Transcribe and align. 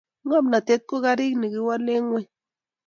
ngomnatet 0.25 0.81
ko 0.89 0.95
karik 1.03 1.33
nekiwalee 1.37 1.99
ngueny 2.03 2.27